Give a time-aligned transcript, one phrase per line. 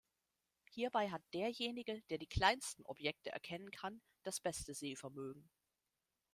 [0.71, 5.47] Hierbei hat derjenige, der die kleinsten Objekte erkennen kann, das beste Sehvermögen.